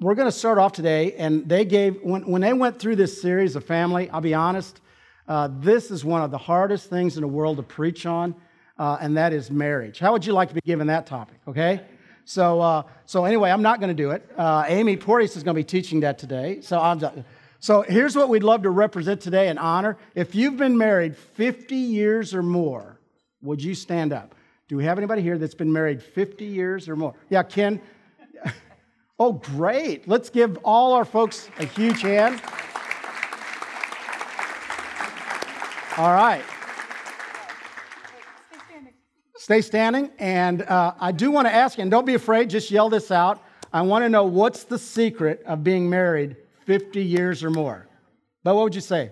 [0.00, 3.20] we're going to start off today, and they gave, when, when they went through this
[3.20, 4.80] series of family, I'll be honest,
[5.26, 8.34] uh, this is one of the hardest things in the world to preach on,
[8.78, 9.98] uh, and that is marriage.
[9.98, 11.82] How would you like to be given that topic, okay?
[12.24, 14.28] So, uh, so anyway, I'm not going to do it.
[14.36, 16.60] Uh, Amy Porteous is going to be teaching that today.
[16.60, 17.24] So, I'm,
[17.58, 19.98] so here's what we'd love to represent today and honor.
[20.14, 23.00] If you've been married 50 years or more,
[23.42, 24.36] would you stand up?
[24.68, 27.14] Do we have anybody here that's been married 50 years or more?
[27.30, 27.80] Yeah, Ken.
[29.20, 30.06] Oh, great.
[30.06, 32.40] Let's give all our folks a huge hand.
[35.96, 36.44] All right.
[39.36, 40.10] Stay standing.
[40.18, 43.10] And uh, I do want to ask you, and don't be afraid, just yell this
[43.10, 43.42] out.
[43.72, 47.88] I want to know what's the secret of being married 50 years or more?
[48.44, 49.10] But what would you say?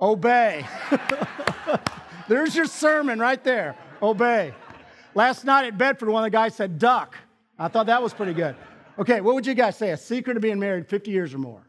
[0.00, 0.66] Obey.
[2.28, 3.76] There's your sermon right there.
[4.02, 4.52] Obey.
[5.14, 7.16] Last night at Bedford, one of the guys said, duck.
[7.58, 8.54] I thought that was pretty good.
[8.98, 9.90] Okay, what would you guys say?
[9.90, 11.62] A secret of being married 50 years or more?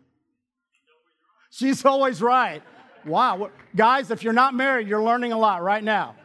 [1.52, 2.61] She's always right.
[3.05, 3.50] Wow.
[3.75, 6.16] Guys, if you're not married, you're learning a lot right now.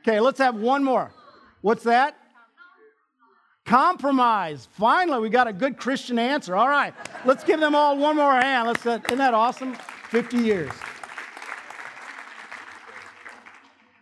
[0.00, 1.12] Okay, let's have one more.
[1.62, 2.18] What's that?
[3.64, 4.68] Compromise.
[4.72, 6.54] Finally, we got a good Christian answer.
[6.54, 6.92] All right,
[7.24, 8.68] let's give them all one more hand.
[8.68, 9.74] Let's, uh, isn't that awesome?
[10.10, 10.70] 50 years.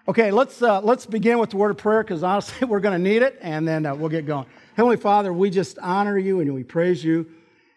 [0.09, 3.11] Okay, let's, uh, let's begin with the word of prayer because honestly, we're going to
[3.11, 4.47] need it, and then uh, we'll get going.
[4.83, 7.25] Heavenly Father, we just honor you and we praise you.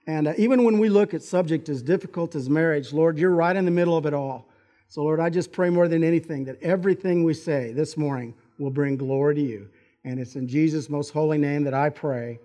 [0.07, 3.55] And uh, even when we look at subject as difficult as marriage, Lord, you're right
[3.55, 4.49] in the middle of it all.
[4.87, 8.71] So, Lord, I just pray more than anything that everything we say this morning will
[8.71, 9.69] bring glory to you.
[10.03, 12.39] And it's in Jesus' most holy name that I pray.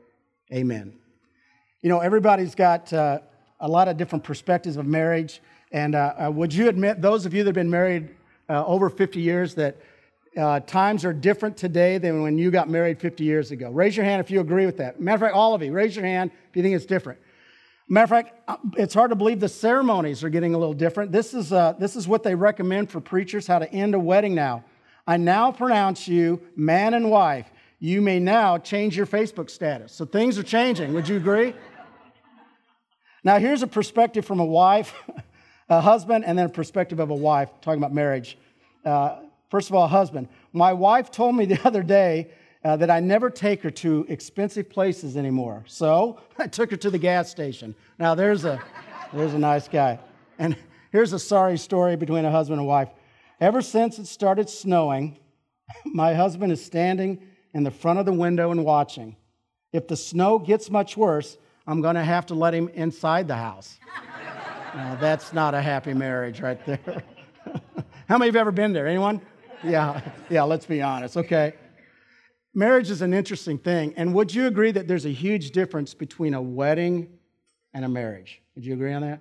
[0.53, 0.93] Amen.
[1.81, 3.21] You know, everybody's got uh,
[3.61, 5.41] a lot of different perspectives of marriage.
[5.73, 8.15] And uh, uh would you admit, those of you that have been married
[8.51, 9.79] uh, over 50 years, that
[10.37, 13.71] uh, times are different today than when you got married 50 years ago.
[13.71, 15.01] Raise your hand if you agree with that.
[15.01, 17.19] Matter of fact, all of you, raise your hand if you think it's different.
[17.89, 21.11] Matter of fact, uh, it's hard to believe the ceremonies are getting a little different.
[21.11, 24.35] This is, uh, this is what they recommend for preachers how to end a wedding
[24.35, 24.65] now.
[25.07, 27.51] I now pronounce you man and wife.
[27.81, 29.93] You may now change your Facebook status.
[29.93, 30.95] So things are changing.
[30.95, 31.55] Would you agree?
[33.25, 34.95] Now, here's a perspective from a wife,
[35.69, 38.39] a husband, and then a perspective of a wife talking about marriage.
[38.85, 39.17] Uh,
[39.51, 40.29] First of all, husband.
[40.53, 42.31] My wife told me the other day
[42.65, 45.65] uh, that I never take her to expensive places anymore.
[45.67, 47.75] So I took her to the gas station.
[47.99, 48.63] Now there's a
[49.13, 49.99] there's a nice guy.
[50.39, 50.57] And
[50.93, 52.89] here's a sorry story between a husband and wife.
[53.41, 55.19] Ever since it started snowing,
[55.85, 57.21] my husband is standing
[57.53, 59.17] in the front of the window and watching.
[59.73, 63.37] If the snow gets much worse, I'm going to have to let him inside the
[63.37, 63.79] house.
[64.75, 67.03] now, that's not a happy marriage right there.
[68.09, 68.89] How many you ever been there?
[68.89, 69.21] Anyone?
[69.65, 71.55] Yeah, yeah, let's be honest, okay?
[72.55, 73.95] Marriage is an interesting thing.
[73.97, 77.09] And would you agree that there's a huge difference between a wedding
[77.75, 78.43] and a marriage?
[78.55, 79.21] Would you agree on that?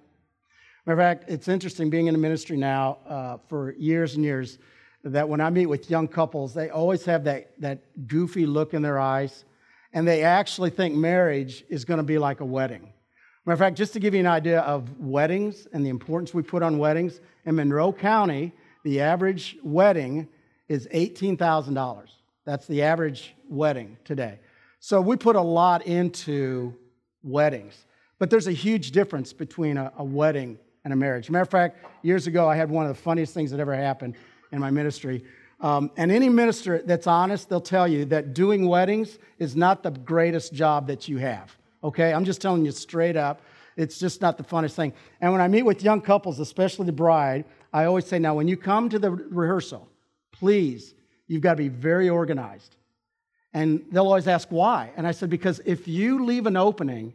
[0.85, 4.57] Matter of fact, it's interesting being in the ministry now uh, for years and years
[5.03, 8.81] that when I meet with young couples, they always have that, that goofy look in
[8.81, 9.45] their eyes,
[9.93, 12.91] and they actually think marriage is going to be like a wedding.
[13.45, 16.41] Matter of fact, just to give you an idea of weddings and the importance we
[16.41, 18.53] put on weddings, in Monroe County,
[18.89, 20.27] the average wedding
[20.67, 22.07] is $18,000.
[22.43, 24.39] That's the average wedding today.
[24.79, 26.73] So we put a lot into
[27.21, 27.85] weddings.
[28.17, 31.29] But there's a huge difference between a, a wedding and a marriage.
[31.29, 34.15] Matter of fact, years ago, I had one of the funniest things that ever happened
[34.51, 35.23] in my ministry.
[35.61, 39.91] Um, and any minister that's honest, they'll tell you that doing weddings is not the
[39.91, 41.55] greatest job that you have.
[41.83, 42.11] Okay?
[42.11, 43.43] I'm just telling you straight up.
[43.77, 44.93] It's just not the funnest thing.
[45.21, 48.47] And when I meet with young couples, especially the bride, I always say, now, when
[48.47, 49.87] you come to the rehearsal,
[50.31, 50.93] please,
[51.27, 52.75] you've got to be very organized.
[53.53, 54.91] And they'll always ask why.
[54.95, 57.13] And I said, because if you leave an opening,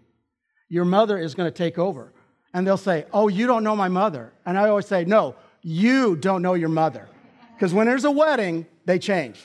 [0.69, 2.13] your mother is going to take over.
[2.53, 4.33] And they'll say, oh, you don't know my mother.
[4.47, 7.09] And I always say, no, you don't know your mother.
[7.55, 9.41] Because when there's a wedding, they change.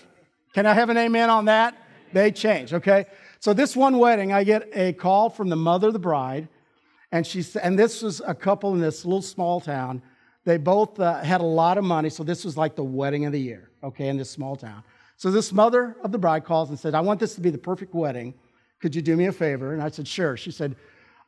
[0.53, 1.75] Can I have an amen on that?
[2.11, 3.05] They change, okay?
[3.39, 6.47] So this one wedding, I get a call from the mother of the bride,
[7.11, 10.01] and she and this was a couple in this little small town,
[10.49, 13.31] they both uh, had a lot of money, so this was like the wedding of
[13.31, 14.81] the year, okay, in this small town.
[15.15, 17.59] So this mother of the bride calls and said, I want this to be the
[17.59, 18.33] perfect wedding.
[18.79, 19.73] Could you do me a favor?
[19.73, 20.35] And I said, Sure.
[20.35, 20.75] She said,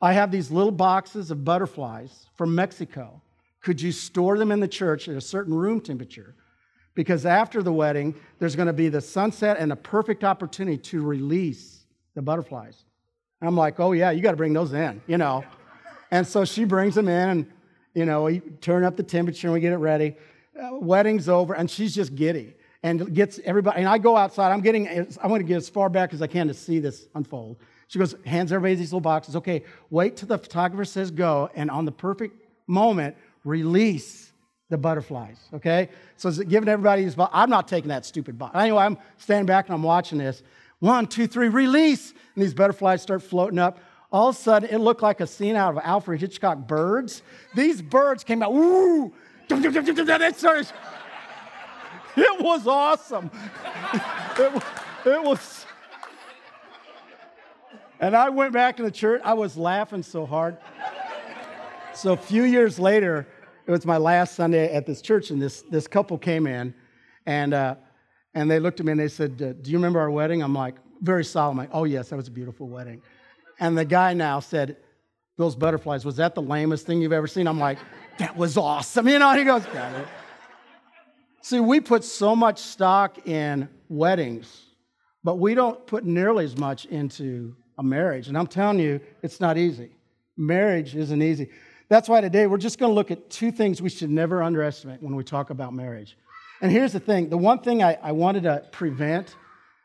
[0.01, 3.21] I have these little boxes of butterflies from Mexico.
[3.61, 6.33] Could you store them in the church at a certain room temperature?
[6.95, 11.03] Because after the wedding, there's going to be the sunset and a perfect opportunity to
[11.03, 11.85] release
[12.15, 12.85] the butterflies.
[13.39, 15.43] And I'm like, oh, yeah, you got to bring those in, you know.
[16.09, 17.45] and so she brings them in, and
[17.93, 20.15] you know, we turn up the temperature and we get it ready.
[20.59, 23.79] Uh, wedding's over, and she's just giddy and gets everybody.
[23.79, 24.51] And I go outside.
[24.51, 24.87] I'm getting.
[25.21, 27.57] I want to get as far back as I can to see this unfold.
[27.87, 29.35] She goes, hands everybody these little boxes.
[29.35, 34.31] Okay, wait till the photographer says go, and on the perfect moment, release
[34.69, 35.37] the butterflies.
[35.53, 35.89] Okay?
[36.15, 37.15] So it's giving everybody these.
[37.17, 38.55] I'm not taking that stupid box.
[38.55, 40.41] Anyway, I'm standing back and I'm watching this.
[40.79, 42.13] One, two, three, release.
[42.35, 43.79] And these butterflies start floating up.
[44.11, 47.23] All of a sudden, it looked like a scene out of Alfred Hitchcock Birds.
[47.55, 49.05] These birds came out, woo!
[49.05, 49.13] It.
[52.17, 53.31] It was awesome.
[54.39, 54.63] It,
[55.05, 55.65] it was.
[57.99, 59.21] And I went back to the church.
[59.25, 60.57] I was laughing so hard.
[61.93, 63.27] So a few years later,
[63.67, 66.73] it was my last Sunday at this church, and this, this couple came in,
[67.25, 67.75] and, uh,
[68.33, 70.41] and they looked at me and they said, Do you remember our wedding?
[70.41, 71.57] I'm like, very solemn.
[71.57, 73.01] Like, oh, yes, that was a beautiful wedding.
[73.61, 74.75] And the guy now said,
[75.37, 77.47] Those butterflies, was that the lamest thing you've ever seen?
[77.47, 77.77] I'm like,
[78.17, 79.07] That was awesome.
[79.11, 80.07] You know, he goes, Got it.
[81.43, 84.63] See, we put so much stock in weddings,
[85.23, 88.27] but we don't put nearly as much into a marriage.
[88.27, 89.91] And I'm telling you, it's not easy.
[90.37, 91.49] Marriage isn't easy.
[91.89, 95.01] That's why today we're just going to look at two things we should never underestimate
[95.01, 96.15] when we talk about marriage.
[96.61, 99.35] And here's the thing the one thing I, I wanted to prevent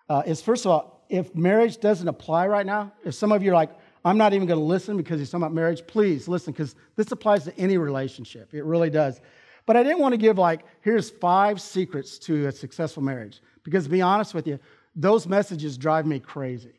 [0.09, 3.51] uh, is first of all, if marriage doesn't apply right now, if some of you
[3.53, 3.71] are like,
[4.05, 7.11] I'm not even going to listen because he's talking about marriage, please listen because this
[7.11, 8.55] applies to any relationship.
[8.55, 9.21] It really does.
[9.67, 13.41] But I didn't want to give, like, here's five secrets to a successful marriage.
[13.65, 14.61] Because to be honest with you,
[14.95, 16.79] those messages drive me crazy.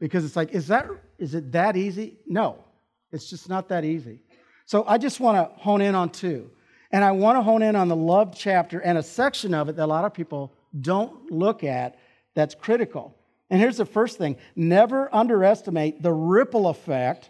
[0.00, 0.88] Because it's like, is, that,
[1.18, 2.16] is it that easy?
[2.26, 2.64] No,
[3.12, 4.22] it's just not that easy.
[4.64, 6.50] So I just want to hone in on two.
[6.90, 9.76] And I want to hone in on the love chapter and a section of it
[9.76, 11.98] that a lot of people don't look at
[12.34, 13.14] that's critical.
[13.52, 14.38] And here's the first thing.
[14.56, 17.28] Never underestimate the ripple effect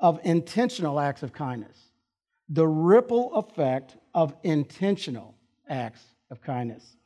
[0.00, 1.78] of intentional acts of kindness.
[2.48, 5.34] The ripple effect of intentional
[5.68, 6.00] acts
[6.30, 6.96] of kindness.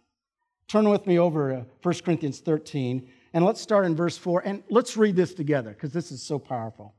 [0.68, 4.62] Turn with me over to 1 Corinthians 13 and let's start in verse 4 and
[4.70, 6.94] let's read this together because this is so powerful.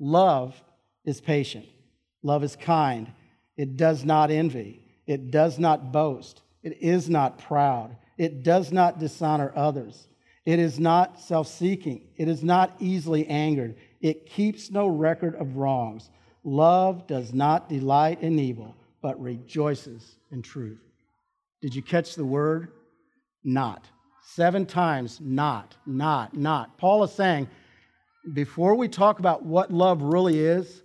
[0.00, 0.60] Love
[1.04, 1.66] is patient,
[2.24, 3.12] love is kind,
[3.56, 8.98] it does not envy, it does not boast, it is not proud, it does not
[8.98, 10.08] dishonor others,
[10.46, 15.56] it is not self seeking, it is not easily angered, it keeps no record of
[15.56, 16.10] wrongs.
[16.44, 20.80] Love does not delight in evil, but rejoices in truth.
[21.62, 22.72] Did you catch the word?
[23.42, 23.88] Not.
[24.26, 26.76] Seven times, not, not, not.
[26.76, 27.48] Paul is saying,
[28.32, 30.82] before we talk about what love really is,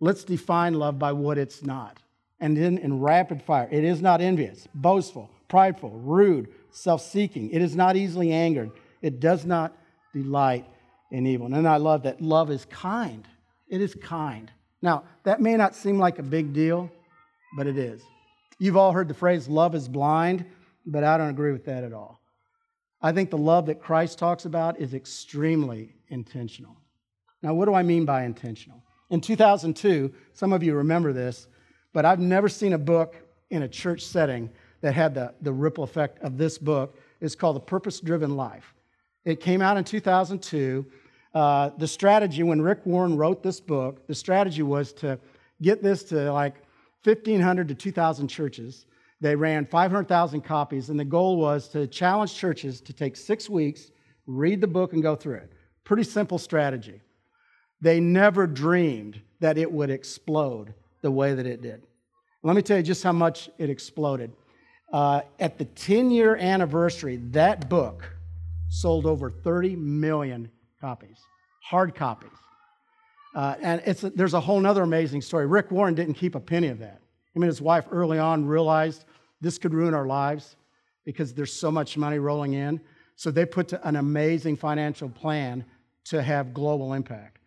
[0.00, 1.98] let's define love by what it's not.
[2.40, 7.50] And then in rapid fire, it is not envious, boastful, prideful, rude, self seeking.
[7.50, 8.70] It is not easily angered.
[9.04, 9.76] It does not
[10.14, 10.64] delight
[11.10, 11.52] in evil.
[11.52, 13.28] And I love that love is kind.
[13.68, 14.50] It is kind.
[14.80, 16.90] Now, that may not seem like a big deal,
[17.54, 18.00] but it is.
[18.58, 20.46] You've all heard the phrase, love is blind,
[20.86, 22.18] but I don't agree with that at all.
[23.02, 26.74] I think the love that Christ talks about is extremely intentional.
[27.42, 28.82] Now, what do I mean by intentional?
[29.10, 31.46] In 2002, some of you remember this,
[31.92, 33.16] but I've never seen a book
[33.50, 34.48] in a church setting
[34.80, 36.98] that had the, the ripple effect of this book.
[37.20, 38.74] It's called The Purpose Driven Life.
[39.24, 40.86] It came out in 2002.
[41.34, 45.18] Uh, the strategy, when Rick Warren wrote this book, the strategy was to
[45.62, 46.54] get this to like
[47.04, 48.86] 1,500 to 2,000 churches
[49.24, 53.90] they ran 500,000 copies, and the goal was to challenge churches to take six weeks,
[54.26, 55.52] read the book, and go through it.
[55.84, 57.00] Pretty simple strategy.
[57.80, 61.86] They never dreamed that it would explode the way that it did.
[62.42, 64.30] Let me tell you just how much it exploded.
[64.92, 68.13] Uh, at the 10 year anniversary, that book
[68.74, 70.50] sold over 30 million
[70.80, 71.18] copies,
[71.60, 72.30] hard copies.
[73.34, 75.46] Uh, and it's there's a whole other amazing story.
[75.46, 77.00] Rick Warren didn't keep a penny of that.
[77.34, 79.04] Him and his wife early on realized
[79.40, 80.56] this could ruin our lives
[81.04, 82.80] because there's so much money rolling in.
[83.16, 85.64] So they put an amazing financial plan
[86.06, 87.38] to have global impact.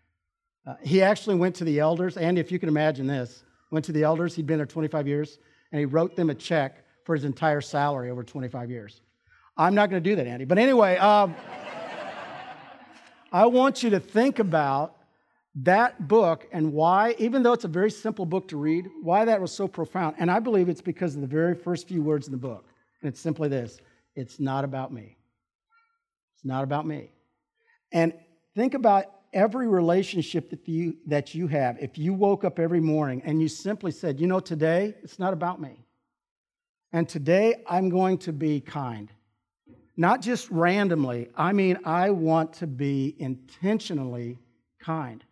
[0.66, 3.92] Uh, he actually went to the elders, and if you can imagine this, went to
[3.92, 5.40] the elders, he'd been there 25 years,
[5.72, 9.02] and he wrote them a check for his entire salary over 25 years.
[9.58, 10.46] I'm not going to do that, Andy.
[10.46, 11.36] But anyway, um,
[13.32, 14.96] I want you to think about
[15.64, 19.42] that book and why, even though it's a very simple book to read, why that
[19.42, 20.16] was so profound.
[20.20, 22.66] And I believe it's because of the very first few words in the book.
[23.02, 23.80] And it's simply this
[24.16, 25.18] it's not about me.
[26.36, 27.10] It's not about me.
[27.92, 28.14] And
[28.56, 31.78] think about every relationship that you, that you have.
[31.80, 35.34] If you woke up every morning and you simply said, you know, today it's not
[35.34, 35.86] about me.
[36.94, 39.12] And today I'm going to be kind.
[39.98, 44.38] Not just randomly, I mean, I want to be intentionally
[44.80, 45.24] kind.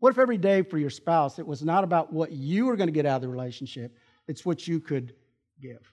[0.00, 2.88] What if every day for your spouse it was not about what you were going
[2.88, 5.14] to get out of the relationship, it's what you could
[5.60, 5.92] give?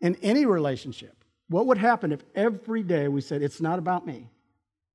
[0.00, 4.28] In any relationship, what would happen if every day we said, It's not about me?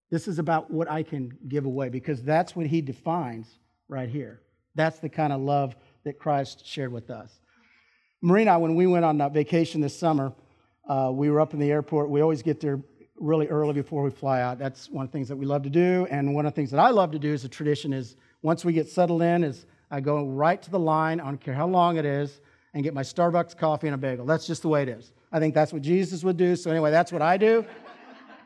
[0.09, 4.41] This is about what I can give away because that's what he defines right here.
[4.75, 7.39] That's the kind of love that Christ shared with us.
[8.21, 10.33] Marina, when we went on vacation this summer,
[10.87, 12.09] uh, we were up in the airport.
[12.09, 12.79] We always get there
[13.19, 14.59] really early before we fly out.
[14.59, 16.07] That's one of the things that we love to do.
[16.09, 18.63] And one of the things that I love to do as a tradition is once
[18.63, 21.67] we get settled in, is I go right to the line, I don't care how
[21.67, 22.41] long it is,
[22.73, 24.25] and get my Starbucks coffee and a bagel.
[24.25, 25.11] That's just the way it is.
[25.31, 26.55] I think that's what Jesus would do.
[26.55, 27.65] So anyway, that's what I do.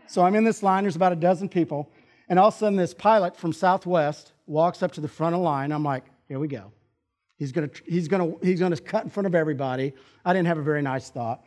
[0.08, 1.90] So I'm in this line, there's about a dozen people,
[2.28, 5.40] and all of a sudden this pilot from Southwest walks up to the front of
[5.40, 5.72] the line.
[5.72, 6.72] I'm like, here we go.
[7.38, 9.94] He's gonna, he's gonna, he's gonna cut in front of everybody.
[10.24, 11.44] I didn't have a very nice thought.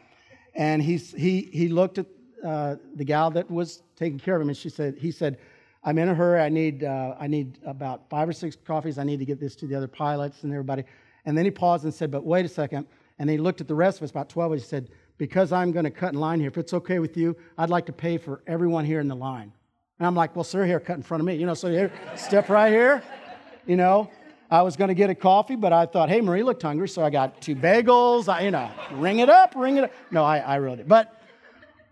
[0.55, 2.07] And he's, he, he looked at
[2.45, 5.39] uh, the gal that was taking care of him, and she said, he said,
[5.83, 6.41] I'm in a hurry.
[6.41, 8.99] I need, uh, I need about five or six coffees.
[8.99, 10.85] I need to get this to the other pilots and everybody.
[11.27, 12.87] And then he paused and said, but wait a second.
[13.19, 15.73] And he looked at the rest of us, about 12, and he said, because I'm
[15.73, 18.19] going to cut in line here, if it's okay with you, I'd like to pay
[18.19, 19.53] for everyone here in the line.
[19.99, 21.37] And I'm like, well, sir, here, cut in front of me.
[21.37, 23.03] You know, so here, step right here.
[23.67, 24.11] You know,
[24.55, 27.05] I was going to get a coffee, but I thought, hey, Marie looked hungry, so
[27.05, 28.33] I got two bagels.
[28.33, 29.93] I, you know, ring it up, ring it up.
[30.13, 30.89] No, I, I really did.
[30.89, 31.21] But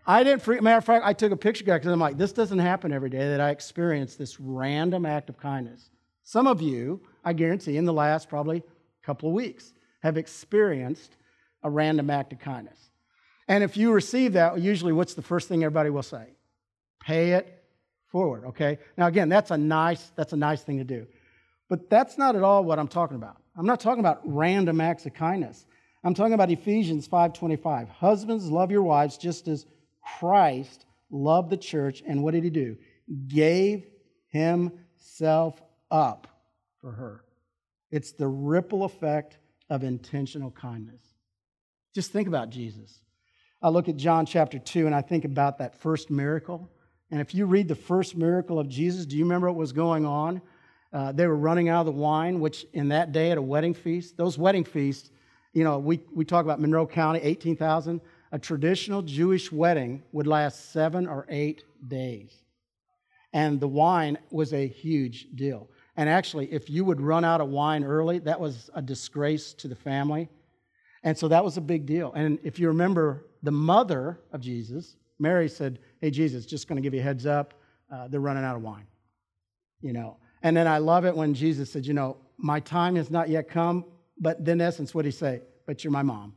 [0.07, 0.63] I didn't freak.
[0.63, 3.31] Matter of fact, I took a picture because I'm like, this doesn't happen every day
[3.31, 5.91] that I experience this random act of kindness.
[6.23, 8.63] Some of you, I guarantee, in the last probably
[9.03, 9.73] couple of weeks,
[10.05, 11.17] have experienced
[11.65, 12.79] a random act of kindness.
[13.49, 16.27] And if you receive that, usually what's the first thing everybody will say?
[17.01, 17.65] Pay it
[18.07, 18.79] forward, okay?
[18.97, 21.09] Now again, that's a nice that's a nice thing to do.
[21.73, 23.39] But that's not at all what I'm talking about.
[23.57, 25.65] I'm not talking about random acts of kindness.
[26.05, 27.89] I'm talking about Ephesians 5:25.
[27.89, 29.65] Husbands, love your wives just as
[30.19, 32.77] Christ loved the church and what did he do?
[33.27, 33.87] Gave
[34.29, 36.27] himself up
[36.77, 37.25] for her.
[37.91, 39.39] It's the ripple effect
[39.71, 41.01] of intentional kindness.
[41.95, 43.01] Just think about Jesus.
[43.63, 46.71] I look at John chapter 2 and I think about that first miracle.
[47.11, 50.05] And if you read the first miracle of Jesus, do you remember what was going
[50.05, 50.43] on?
[50.93, 53.73] Uh, they were running out of the wine, which in that day at a wedding
[53.73, 55.11] feast, those wedding feasts,
[55.55, 58.01] you know, we, we talk about Monroe County, 18,000.
[58.33, 62.35] A traditional Jewish wedding would last seven or eight days.
[63.33, 65.69] And the wine was a huge deal.
[65.97, 69.69] And actually, if you would run out of wine early, that was a disgrace to
[69.69, 70.29] the family.
[71.03, 72.13] And so that was a big deal.
[72.15, 76.83] And if you remember, the mother of Jesus, Mary, said, Hey, Jesus, just going to
[76.83, 77.55] give you a heads up.
[77.93, 78.87] Uh, they're running out of wine.
[79.81, 80.17] You know.
[80.43, 83.49] And then I love it when Jesus said, You know, my time has not yet
[83.49, 83.85] come.
[84.19, 85.43] But then, essence, what did he say?
[85.67, 86.35] But you're my mom.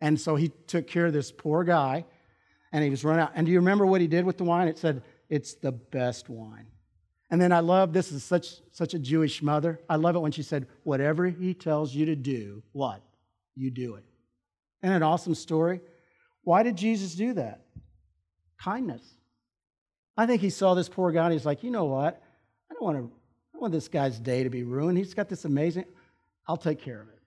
[0.00, 2.04] And so he took care of this poor guy
[2.72, 3.32] and he was running out.
[3.34, 4.68] And do you remember what he did with the wine?
[4.68, 6.66] It said, It's the best wine.
[7.30, 9.80] And then I love this is such, such a Jewish mother.
[9.88, 13.02] I love it when she said, Whatever he tells you to do, what?
[13.54, 14.04] You do it.
[14.82, 15.80] And an awesome story?
[16.42, 17.62] Why did Jesus do that?
[18.58, 19.02] Kindness.
[20.16, 22.22] I think he saw this poor guy and he's like, you know what?
[22.70, 23.10] I don't want to
[23.54, 24.98] I want this guy's day to be ruined.
[24.98, 25.84] He's got this amazing,
[26.48, 27.18] I'll take care of it.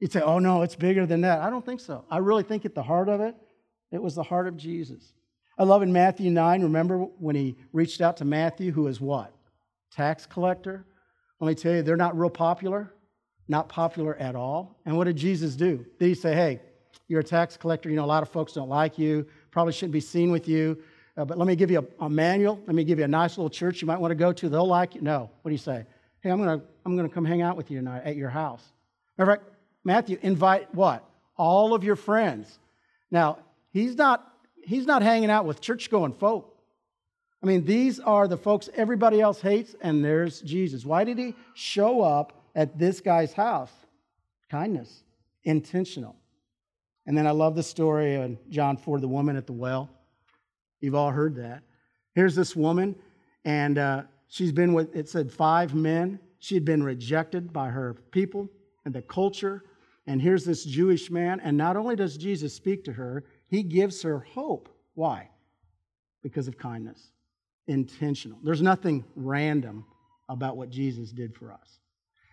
[0.00, 1.40] You'd say, oh no, it's bigger than that.
[1.40, 2.04] I don't think so.
[2.10, 3.34] I really think at the heart of it,
[3.90, 5.12] it was the heart of Jesus.
[5.58, 9.34] I love in Matthew 9, remember when he reached out to Matthew, who is what?
[9.90, 10.86] Tax collector.
[11.40, 12.92] Let me tell you, they're not real popular,
[13.48, 14.80] not popular at all.
[14.86, 15.84] And what did Jesus do?
[15.98, 16.60] Did he say, hey,
[17.08, 19.92] you're a tax collector, you know, a lot of folks don't like you, probably shouldn't
[19.92, 20.80] be seen with you,
[21.18, 23.36] uh, but let me give you a, a, manual, let me give you a nice
[23.36, 25.00] little church you might want to go to, they'll like you.
[25.00, 25.28] No.
[25.42, 25.84] What do you say?
[26.20, 28.62] Hey, I'm going to I'm to come hang out with you tonight at your house.
[29.18, 29.50] Matter of fact,
[29.84, 31.04] Matthew, invite what?
[31.36, 32.58] All of your friends.
[33.10, 33.38] Now,
[33.72, 34.32] he's not,
[34.62, 36.56] he's not hanging out with church going folk.
[37.42, 40.84] I mean, these are the folks everybody else hates, and there's Jesus.
[40.84, 43.72] Why did he show up at this guy's house?
[44.50, 45.02] Kindness,
[45.44, 46.16] intentional.
[47.06, 49.90] And then I love the story of John 4, the woman at the well.
[50.80, 51.62] You've all heard that.
[52.14, 52.96] Here's this woman,
[53.44, 56.20] and uh, she's been with, it said, five men.
[56.40, 58.48] She had been rejected by her people
[58.84, 59.64] and the culture
[60.08, 64.00] and here's this Jewish man, and not only does Jesus speak to her, he gives
[64.00, 64.74] her hope.
[64.94, 65.28] Why?
[66.22, 67.12] Because of kindness.
[67.66, 68.38] Intentional.
[68.42, 69.84] There's nothing random
[70.30, 71.80] about what Jesus did for us.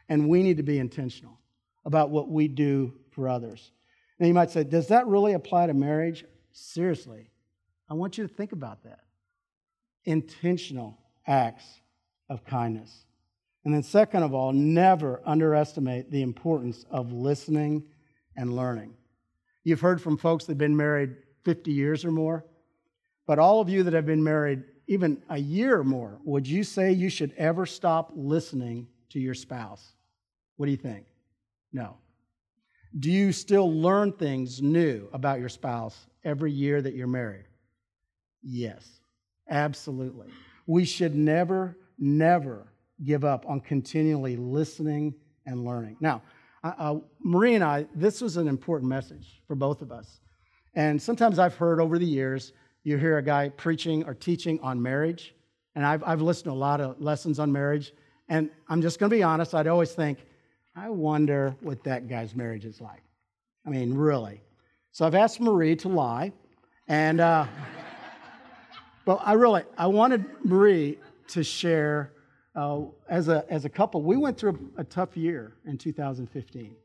[0.07, 1.37] And we need to be intentional
[1.83, 3.73] about what we do for others.
[4.19, 6.23] Now, you might say, does that really apply to marriage?
[6.53, 7.29] Seriously,
[7.89, 8.99] I want you to think about that.
[10.05, 11.65] Intentional acts
[12.29, 13.05] of kindness.
[13.63, 17.83] And then, second of all, never underestimate the importance of listening
[18.35, 18.93] and learning.
[19.63, 22.45] You've heard from folks that have been married 50 years or more,
[23.25, 26.63] but all of you that have been married even a year or more, would you
[26.63, 29.93] say you should ever stop listening to your spouse?
[30.57, 31.05] What do you think?
[31.73, 31.97] No.
[32.97, 37.45] Do you still learn things new about your spouse every year that you're married?
[38.47, 38.99] Yes,
[39.49, 40.27] absolutely.
[40.67, 42.67] we should never, never
[43.03, 45.13] give up on continually listening
[45.45, 45.97] and learning.
[45.99, 46.21] Now,
[46.63, 50.19] uh, Marie and I, this was an important message for both of us.
[50.73, 54.81] And sometimes I've heard over the years, you hear a guy preaching or teaching on
[54.81, 55.35] marriage,
[55.75, 57.93] and I've, I've listened to a lot of lessons on marriage,
[58.29, 60.19] and I'm just going to be honest, I'd always think,
[60.75, 63.01] I wonder what that guy's marriage is like.
[63.65, 64.41] I mean, really.
[64.91, 66.31] So I've asked Marie to lie,
[66.87, 67.45] and uh,
[69.05, 72.11] but I really I wanted Marie to share
[72.55, 74.01] uh, as a as a couple.
[74.01, 76.75] We went through a, a tough year in 2015,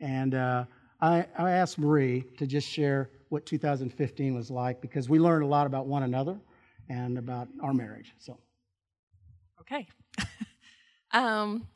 [0.00, 0.64] and uh,
[1.00, 5.46] I, I asked Marie to just share what 2015 was like because we learned a
[5.46, 6.38] lot about one another
[6.88, 8.12] and about our marriage.
[8.18, 8.38] So,
[9.60, 9.88] okay.
[11.12, 11.68] um,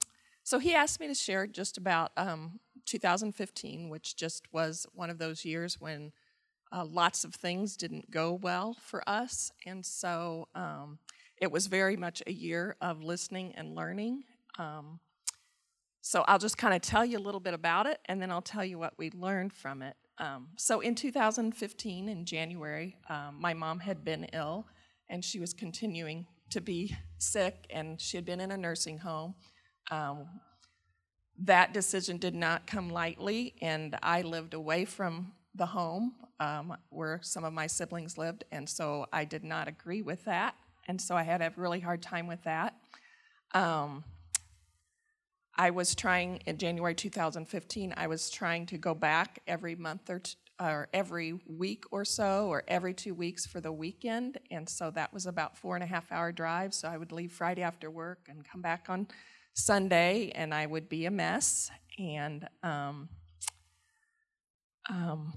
[0.42, 5.18] so he asked me to share just about um, 2015, which just was one of
[5.18, 6.12] those years when
[6.74, 9.52] uh, lots of things didn't go well for us.
[9.64, 10.98] And so um,
[11.40, 14.24] it was very much a year of listening and learning.
[14.58, 14.98] Um,
[16.00, 18.42] so I'll just kind of tell you a little bit about it, and then I'll
[18.42, 19.96] tell you what we learned from it.
[20.18, 24.66] Um, so in 2015, in January, um, my mom had been ill,
[25.08, 29.34] and she was continuing to be sick, and she had been in a nursing home.
[29.90, 30.26] Um,
[31.38, 37.20] that decision did not come lightly, and I lived away from the home um, where
[37.22, 40.54] some of my siblings lived, and so I did not agree with that,
[40.88, 42.74] and so I had a really hard time with that.
[43.52, 44.04] Um,
[45.56, 47.94] I was trying in January 2015.
[47.96, 52.48] I was trying to go back every month or, t- or every week or so,
[52.48, 55.86] or every two weeks for the weekend, and so that was about four and a
[55.86, 56.74] half hour drive.
[56.74, 59.06] So I would leave Friday after work and come back on
[59.54, 61.70] Sunday, and I would be a mess.
[61.98, 63.08] And um,
[64.88, 65.32] um,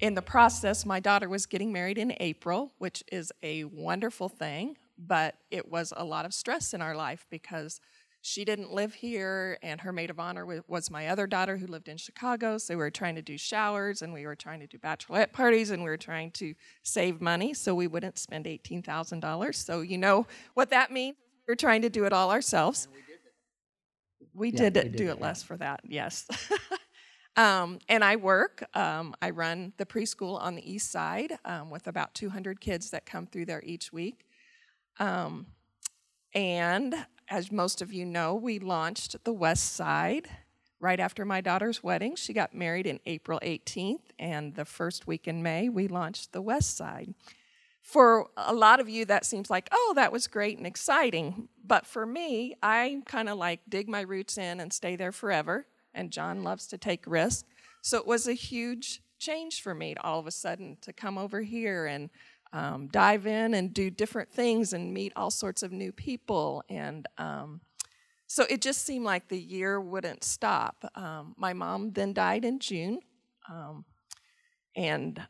[0.00, 4.76] in the process, my daughter was getting married in April, which is a wonderful thing,
[4.98, 7.80] but it was a lot of stress in our life because
[8.24, 11.88] she didn't live here, and her maid of honor was my other daughter who lived
[11.88, 12.56] in Chicago.
[12.58, 15.70] So we were trying to do showers, and we were trying to do bachelorette parties,
[15.70, 19.54] and we were trying to save money so we wouldn't spend $18,000.
[19.56, 21.16] So you know what that means?
[21.48, 22.86] We're trying to do it all ourselves.
[24.34, 25.24] We Yeah, did we did do it yeah.
[25.24, 26.26] less for that, yes.
[27.36, 28.64] um, and I work.
[28.74, 33.06] Um, I run the preschool on the east side um, with about 200 kids that
[33.06, 34.26] come through there each week.
[34.98, 35.46] Um,
[36.34, 36.94] and
[37.28, 40.28] as most of you know, we launched the west side
[40.80, 42.16] right after my daughter's wedding.
[42.16, 46.42] She got married in April 18th, and the first week in May, we launched the
[46.42, 47.14] west side.
[47.80, 51.48] For a lot of you, that seems like, oh, that was great and exciting.
[51.64, 55.66] But for me, I kind of like dig my roots in and stay there forever.
[55.94, 57.48] And John loves to take risks.
[57.82, 61.40] So it was a huge change for me all of a sudden to come over
[61.42, 62.10] here and
[62.52, 66.62] um, dive in and do different things and meet all sorts of new people.
[66.68, 67.60] And um,
[68.26, 70.90] so it just seemed like the year wouldn't stop.
[70.94, 73.00] Um, my mom then died in June.
[73.50, 73.84] Um,
[74.74, 75.20] and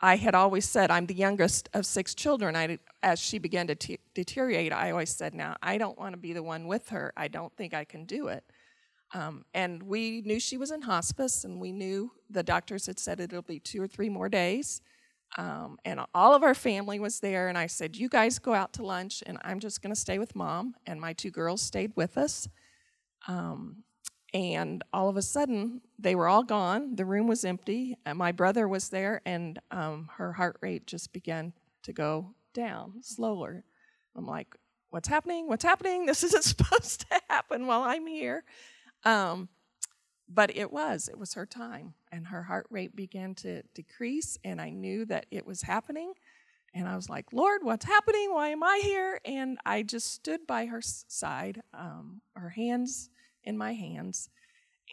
[0.00, 2.56] I had always said, I'm the youngest of six children.
[2.56, 6.16] I, as she began to te- deteriorate, I always said, Now, I don't want to
[6.16, 7.12] be the one with her.
[7.16, 8.44] I don't think I can do it.
[9.14, 13.20] Um, and we knew she was in hospice, and we knew the doctors had said
[13.20, 14.80] it'll be two or three more days.
[15.36, 18.72] Um, and all of our family was there, and I said, You guys go out
[18.74, 20.74] to lunch, and I'm just going to stay with mom.
[20.86, 22.48] And my two girls stayed with us.
[23.28, 23.84] Um,
[24.34, 26.96] and all of a sudden, they were all gone.
[26.96, 27.96] The room was empty.
[28.06, 32.94] And my brother was there, and um, her heart rate just began to go down
[33.02, 33.64] slower.
[34.16, 34.54] I'm like,
[34.92, 35.48] What's happening?
[35.48, 36.04] What's happening?
[36.12, 38.44] This isn't supposed to happen while I'm here.
[39.04, 39.48] Um,
[40.28, 41.94] but it was, it was her time.
[42.10, 46.14] And her heart rate began to decrease, and I knew that it was happening.
[46.74, 48.32] And I was like, Lord, what's happening?
[48.32, 49.20] Why am I here?
[49.24, 53.10] And I just stood by her side, um, her hands
[53.44, 54.30] in my hands.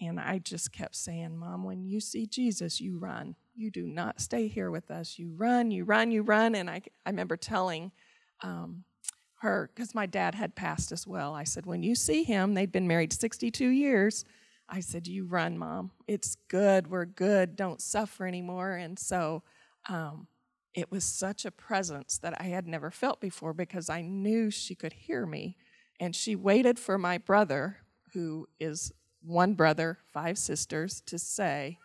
[0.01, 3.35] And I just kept saying, Mom, when you see Jesus, you run.
[3.55, 5.17] You do not stay here with us.
[5.17, 6.55] You run, you run, you run.
[6.55, 7.91] And I, I remember telling
[8.41, 8.83] um,
[9.41, 12.71] her, because my dad had passed as well, I said, When you see him, they'd
[12.71, 14.25] been married 62 years.
[14.67, 15.91] I said, You run, Mom.
[16.07, 16.87] It's good.
[16.87, 17.55] We're good.
[17.55, 18.73] Don't suffer anymore.
[18.73, 19.43] And so
[19.87, 20.27] um,
[20.73, 24.75] it was such a presence that I had never felt before because I knew she
[24.75, 25.57] could hear me.
[25.99, 27.77] And she waited for my brother,
[28.13, 31.77] who is one brother, five sisters, to say,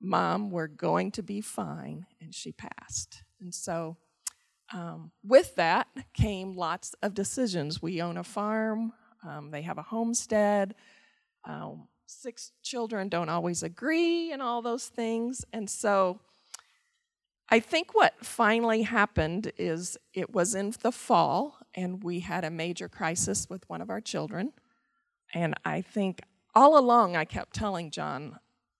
[0.00, 2.06] Mom, we're going to be fine.
[2.20, 3.22] And she passed.
[3.40, 3.96] And so
[4.74, 7.80] um, with that came lots of decisions.
[7.80, 8.92] We own a farm,
[9.26, 10.74] um, they have a homestead.
[11.44, 15.44] Um, six children don't always agree, and all those things.
[15.52, 16.20] And so
[17.48, 22.50] I think what finally happened is it was in the fall, and we had a
[22.50, 24.52] major crisis with one of our children.
[25.32, 26.22] And I think
[26.54, 28.38] all along I kept telling John,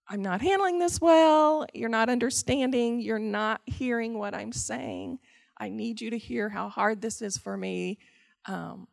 [0.09, 1.67] I'm not handling this well.
[1.73, 3.01] You're not understanding.
[3.01, 5.19] You're not hearing what I'm saying.
[5.59, 7.99] I need you to hear how hard this is for me.
[8.47, 8.89] Um,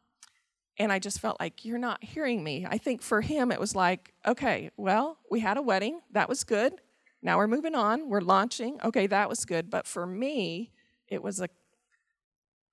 [0.78, 2.66] and I just felt like, you're not hearing me.
[2.70, 6.00] I think for him, it was like, okay, well, we had a wedding.
[6.12, 6.74] That was good.
[7.22, 8.10] Now we're moving on.
[8.10, 8.80] We're launching.
[8.84, 9.70] Okay, that was good.
[9.70, 10.72] But for me,
[11.08, 11.50] it was a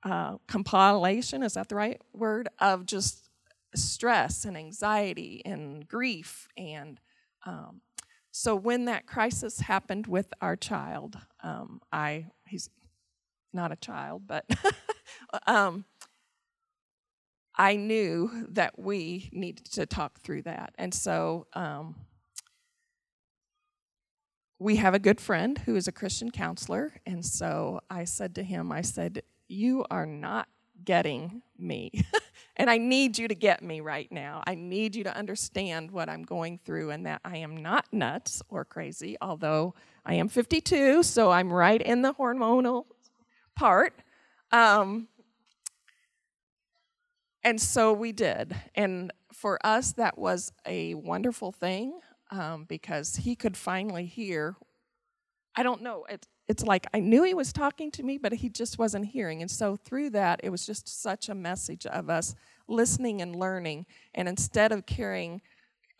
[0.04, 3.28] uh, compilation, is that the right word, of just
[3.74, 6.48] stress and anxiety and grief.
[6.56, 7.00] And
[7.44, 7.80] um,
[8.30, 12.70] so when that crisis happened with our child, um, I, he's
[13.52, 14.44] not a child, but
[15.46, 15.84] um,
[17.56, 20.74] I knew that we needed to talk through that.
[20.78, 21.96] And so um,
[24.60, 26.94] we have a good friend who is a Christian counselor.
[27.04, 30.48] And so I said to him, I said, You are not
[30.84, 31.90] getting me.
[32.56, 34.42] and I need you to get me right now.
[34.46, 38.42] I need you to understand what I'm going through and that I am not nuts
[38.48, 39.74] or crazy, although
[40.06, 42.86] I am 52, so I'm right in the hormonal
[43.58, 43.92] part.
[44.52, 45.08] Um,
[47.42, 48.54] and so we did.
[48.74, 54.56] And for us, that was a wonderful thing um, because he could finally hear.
[55.56, 56.04] I don't know.
[56.08, 59.42] It, it's like I knew he was talking to me, but he just wasn't hearing.
[59.42, 62.34] And so through that, it was just such a message of us
[62.68, 63.86] listening and learning.
[64.14, 65.42] And instead of carrying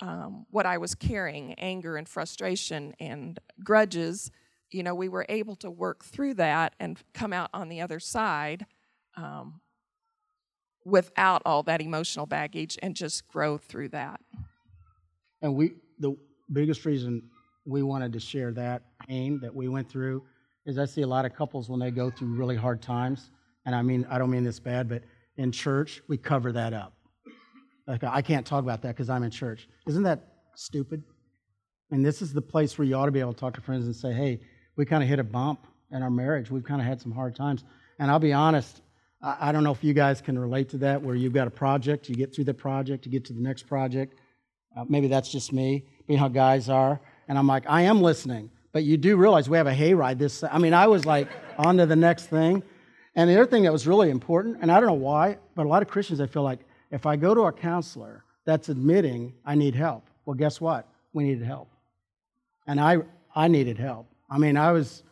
[0.01, 4.31] um, what I was carrying, anger and frustration and grudges,
[4.71, 8.01] you know, we were able to work through that and come out on the other
[8.01, 8.67] side
[9.17, 9.61] um,
[10.85, 14.21] without all that emotional baggage and just grow through that.
[15.43, 16.17] And we, the
[16.53, 17.23] biggest reason
[17.65, 20.23] we wanted to share that pain that we went through
[20.67, 23.31] is I see a lot of couples when they go through really hard times,
[23.65, 25.03] and I mean, I don't mean this bad, but
[25.37, 26.95] in church, we cover that up.
[27.87, 29.69] Like, I can't talk about that because I'm in church.
[29.87, 30.21] Isn't that
[30.57, 31.03] stupid?
[31.91, 33.87] And this is the place where you ought to be able to talk to friends
[33.87, 34.41] and say, hey,
[34.79, 36.51] we kind of hit a bump in our marriage.
[36.51, 37.65] We've kind of had some hard times.
[37.99, 38.81] And I'll be honest,
[39.21, 42.09] I, don't know if you guys can relate to that, where you've got a project,
[42.09, 44.15] you get through the project, you get to the next project.
[44.77, 47.01] Uh, maybe that's just me, being how guys are.
[47.27, 48.51] And I'm like, I am listening.
[48.71, 50.45] But you do realize we have a hayride this.
[50.45, 52.63] I mean, I was like, on to the next thing.
[53.17, 55.69] And the other thing that was really important, and I don't know why, but a
[55.69, 56.61] lot of Christians, I feel like
[56.93, 60.87] if I go to a counselor that's admitting I need help, well, guess what?
[61.13, 61.69] We needed help.
[62.69, 62.99] And I,
[63.35, 64.07] I needed help.
[64.31, 65.03] I mean, I was,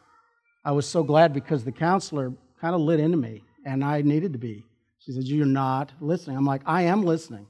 [0.64, 4.33] I was so glad because the counselor kind of lit into me and I needed
[4.33, 4.64] to be.
[4.98, 6.37] She said, You're not listening.
[6.37, 7.46] I'm like, I am listening.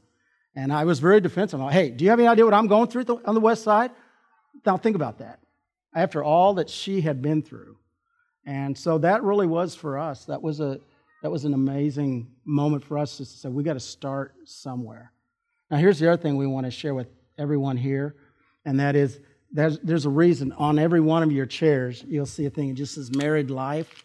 [0.57, 1.61] And I was very defensive.
[1.61, 3.63] I'm like, hey, do you have any idea what I'm going through on the west
[3.63, 3.91] side?
[4.65, 5.39] Now think about that.
[5.95, 7.77] After all that she had been through.
[8.47, 10.25] And so that really was for us.
[10.25, 10.81] That was a
[11.23, 15.13] that was an amazing moment for us to say we got to start somewhere.
[15.71, 18.15] Now here's the other thing we want to share with everyone here,
[18.65, 19.19] and that is
[19.57, 22.75] there's, there's a reason on every one of your chairs you'll see a thing that
[22.75, 24.05] just says married life.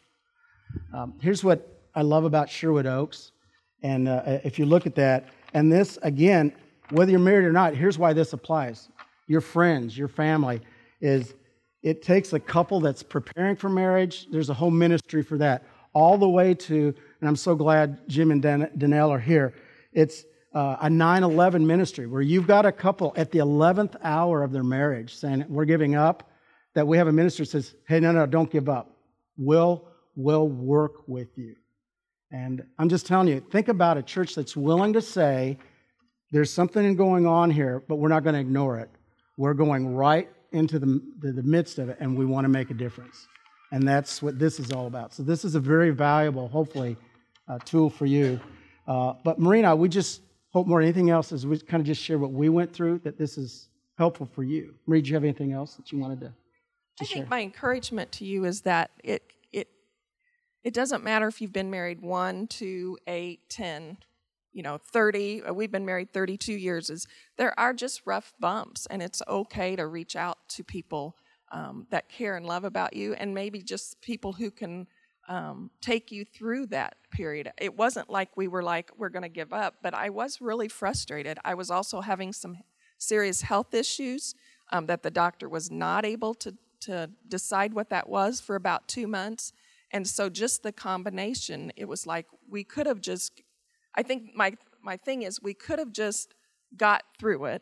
[0.93, 3.33] Um, here's what I love about Sherwood Oaks.
[3.83, 6.53] And uh, if you look at that, and this, again,
[6.91, 8.87] whether you're married or not, here's why this applies.
[9.27, 10.61] Your friends, your family,
[11.01, 11.33] is
[11.83, 16.17] it takes a couple that's preparing for marriage, there's a whole ministry for that, all
[16.17, 19.53] the way to, and I'm so glad Jim and Dan- Danelle are here,
[19.91, 24.43] it's uh, a 9 11 ministry where you've got a couple at the 11th hour
[24.43, 26.29] of their marriage saying, We're giving up,
[26.75, 28.95] that we have a minister says, Hey, no, no, don't give up.
[29.37, 31.55] We'll, we'll work with you.
[32.31, 35.57] And I'm just telling you, think about a church that's willing to say,
[36.31, 38.89] there's something going on here, but we're not going to ignore it.
[39.37, 42.69] We're going right into the, the, the midst of it, and we want to make
[42.71, 43.27] a difference.
[43.73, 45.13] And that's what this is all about.
[45.13, 46.97] So, this is a very valuable, hopefully,
[47.47, 48.39] uh, tool for you.
[48.87, 52.01] Uh, but, Marina, we just hope more than anything else is we kind of just
[52.01, 54.75] share what we went through, that this is helpful for you.
[54.85, 56.33] Marie, do you have anything else that you wanted to, to
[57.01, 57.17] I share?
[57.17, 59.69] think my encouragement to you is that it it
[60.63, 63.97] it doesn't matter if you've been married one, two, eight, ten,
[64.53, 68.85] you know, 30, uh, we've been married 32 years, is there are just rough bumps,
[68.87, 71.15] and it's okay to reach out to people
[71.53, 74.87] um, that care and love about you, and maybe just people who can
[75.32, 77.54] um, take you through that period.
[77.58, 80.67] It wasn't like we were like, we're going to give up, but I was really
[80.67, 81.39] frustrated.
[81.46, 82.58] I was also having some
[82.98, 84.36] serious health issues
[84.74, 88.89] um, that the doctor was not able to, to decide what that was for about
[88.89, 89.54] two months.
[89.91, 93.41] And so just the combination, it was like we could have just
[93.96, 96.34] I think my my thing is we could have just
[96.76, 97.62] got through it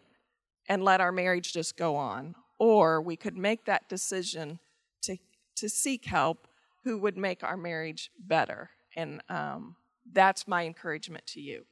[0.68, 4.60] and let our marriage just go on or we could make that decision
[5.04, 5.18] to
[5.56, 6.49] to seek help
[6.84, 9.76] who would make our marriage better and um,
[10.12, 11.66] that's my encouragement to you.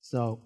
[0.00, 0.40] So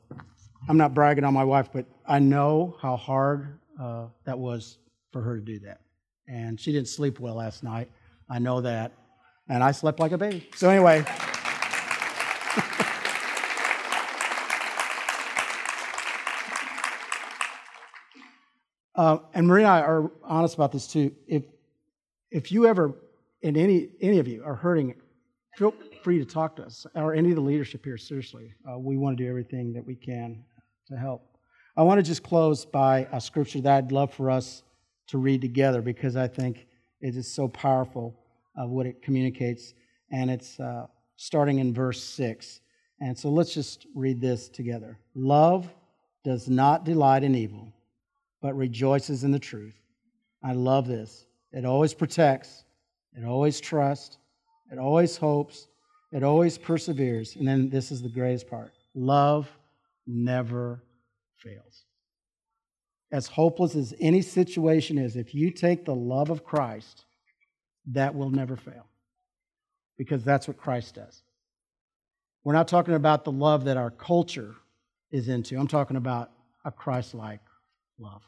[0.68, 4.79] I'm not bragging on my wife, but I know how hard uh, that was
[5.12, 5.81] for her to do that.
[6.29, 7.90] And she didn't sleep well last night.
[8.31, 8.92] I know that.
[9.49, 10.49] And I slept like a baby.
[10.55, 11.01] So, anyway.
[18.95, 21.12] uh, and Marie and I are honest about this too.
[21.27, 21.42] If,
[22.31, 22.95] if you ever,
[23.42, 24.94] and any, any of you are hurting,
[25.57, 28.55] feel free to talk to us or any of the leadership here, seriously.
[28.70, 30.44] Uh, we want to do everything that we can
[30.88, 31.22] to help.
[31.76, 34.62] I want to just close by a scripture that I'd love for us
[35.09, 36.66] to read together because I think
[37.00, 38.18] it is so powerful
[38.57, 39.74] of what it communicates.
[40.11, 42.61] And it's uh, starting in verse 6.
[43.00, 44.98] And so let's just read this together.
[45.14, 45.72] Love
[46.24, 47.72] does not delight in evil,
[48.40, 49.81] but rejoices in the truth.
[50.44, 51.26] I love this.
[51.52, 52.64] It always protects,
[53.16, 54.18] it always trusts,
[54.70, 55.68] it always hopes,
[56.12, 57.37] it always perseveres.
[57.37, 59.48] And then this is the greatest part love
[60.07, 60.83] never
[61.37, 61.85] fails.
[63.11, 67.05] As hopeless as any situation is, if you take the love of Christ,
[67.87, 68.87] that will never fail
[69.98, 71.22] because that's what Christ does.
[72.44, 74.55] We're not talking about the love that our culture
[75.11, 76.31] is into, I'm talking about
[76.64, 77.40] a Christ like
[77.98, 78.22] love.